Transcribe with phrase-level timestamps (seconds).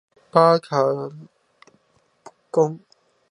[0.31, 0.77] 巴拉卡
[2.49, 2.79] 公路